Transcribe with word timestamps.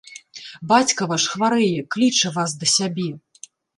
Бацька 0.71 1.01
ваш 1.11 1.25
хварэе, 1.33 1.79
кліча 1.97 2.27
вас 2.39 2.51
да 2.63 2.71
сябе. 2.77 3.07